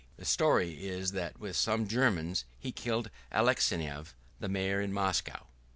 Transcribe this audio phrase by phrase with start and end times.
[0.17, 5.45] The story is that with some Germans he killed Alexeyev, the Mayor, in Moscow."